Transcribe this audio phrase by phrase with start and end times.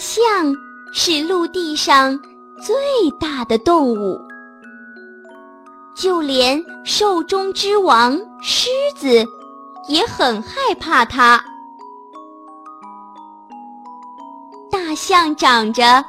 [0.00, 0.56] 象
[0.94, 2.18] 是陆地上
[2.58, 2.74] 最
[3.20, 4.18] 大的动物，
[5.94, 9.22] 就连兽中之王狮子
[9.88, 11.38] 也很害怕它。
[14.70, 16.02] 大象长着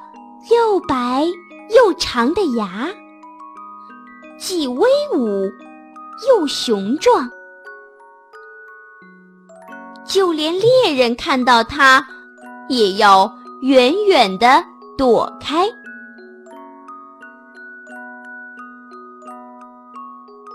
[0.50, 1.28] 又白
[1.76, 2.88] 又长的牙，
[4.40, 5.52] 既威武
[6.30, 7.30] 又雄壮，
[10.06, 12.08] 就连猎人看到它，
[12.70, 14.64] 也要远远地
[14.98, 15.66] 躲开。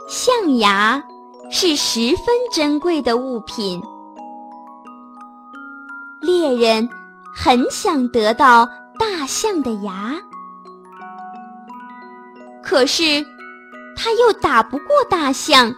[0.09, 1.03] 象牙
[1.51, 3.83] 是十分珍贵的物品，
[6.21, 6.89] 猎人。
[7.39, 8.67] 很想得到
[8.99, 10.17] 大象的牙，
[12.63, 13.23] 可是
[13.95, 15.71] 他又打不过大象。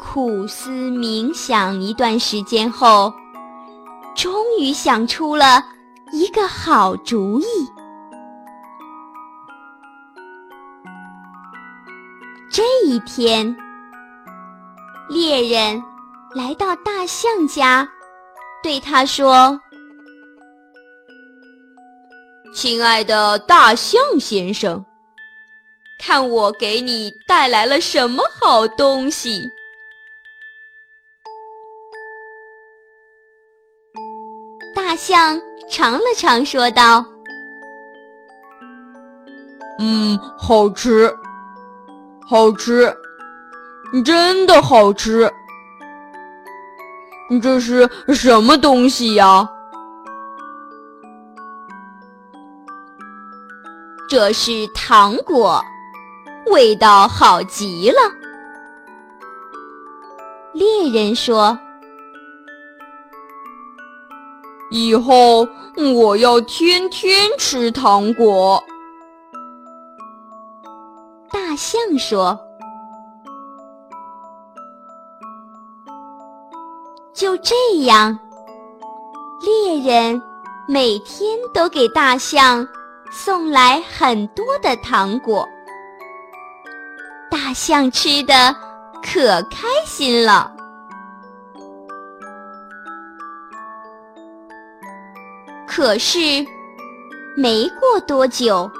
[0.00, 3.12] 苦思冥想一段时间后，
[4.16, 5.62] 终于想出了
[6.10, 7.44] 一个好主意。
[12.50, 13.54] 这一天，
[15.10, 15.82] 猎人
[16.34, 17.86] 来到大象家。
[18.62, 19.60] 对他说
[22.54, 24.82] ：“亲爱的大象先生，
[26.00, 29.46] 看我给你带来了什么好东西。”
[34.96, 37.04] 象尝了尝，说道
[39.78, 41.14] ：“嗯，好吃，
[42.26, 42.92] 好吃，
[44.04, 45.30] 真的好吃。”
[47.42, 49.48] 这是什么东西呀？
[54.08, 55.60] 这是糖果，
[56.46, 57.96] 味道好极了。
[60.54, 61.58] 猎人说
[64.76, 65.46] ：“以后
[65.94, 68.62] 我要天天吃糖果。”
[71.32, 72.38] 大象说。
[77.14, 77.54] 就这
[77.84, 78.18] 样，
[79.40, 80.20] 猎人
[80.68, 82.68] 每天都给大象
[83.10, 85.48] 送来很多的糖果，
[87.30, 88.54] 大象吃的
[89.02, 90.55] 可开心了。
[95.76, 96.18] 可是，
[97.36, 98.70] 没过多久，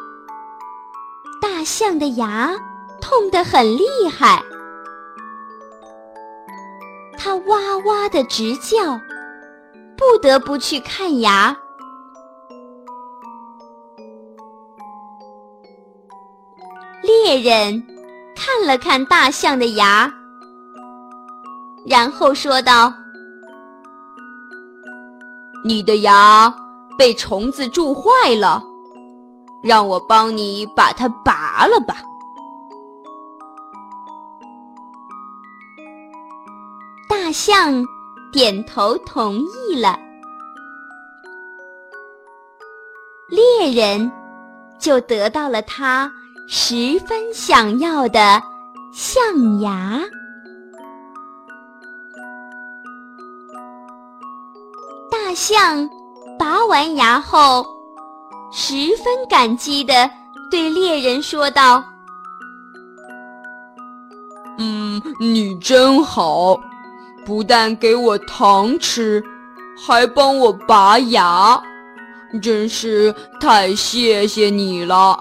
[1.43, 2.55] 大象的牙
[3.03, 4.43] 痛得很厉害。
[7.19, 8.99] 它哇哇的直叫，
[9.95, 11.55] 不得不去看牙。
[17.03, 17.87] 猎人
[18.35, 20.11] 看了看大象的牙，
[21.87, 22.91] 然后说道
[25.63, 26.51] ：“你的牙
[26.99, 28.63] 被虫子蛀坏了，
[29.63, 31.97] 让我帮你把它拔了吧。”
[37.09, 37.85] 大象
[38.33, 39.99] 点头同意了，
[43.29, 44.11] 猎人
[44.79, 46.11] 就得到了他
[46.49, 48.41] 十分想要的
[48.93, 50.01] 象牙。
[55.11, 55.89] 大象
[56.47, 57.67] 拔完牙后，
[58.53, 60.09] 十分感激地
[60.49, 61.83] 对猎人说道
[64.57, 66.57] ：“嗯，你真好。”
[67.27, 69.21] 不但给我糖吃，
[69.77, 71.61] 还帮我拔牙，
[72.41, 75.19] 真是太谢谢你了。